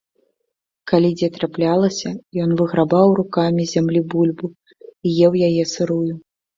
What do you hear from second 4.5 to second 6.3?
і еў яе сырую.